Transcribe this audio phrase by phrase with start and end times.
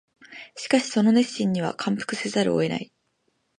[0.55, 2.91] しかしその熱心には感服せざるを得ない